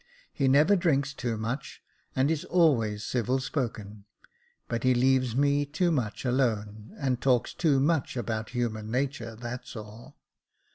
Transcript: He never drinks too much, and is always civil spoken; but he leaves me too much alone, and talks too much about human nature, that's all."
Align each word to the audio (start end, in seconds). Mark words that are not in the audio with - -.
He 0.33 0.47
never 0.47 0.75
drinks 0.75 1.13
too 1.13 1.37
much, 1.37 1.83
and 2.15 2.31
is 2.31 2.43
always 2.45 3.03
civil 3.05 3.37
spoken; 3.39 4.05
but 4.67 4.83
he 4.83 4.95
leaves 4.95 5.35
me 5.35 5.63
too 5.63 5.91
much 5.91 6.25
alone, 6.25 6.95
and 6.97 7.21
talks 7.21 7.53
too 7.53 7.79
much 7.79 8.17
about 8.17 8.49
human 8.49 8.89
nature, 8.89 9.35
that's 9.35 9.75
all." 9.75 10.17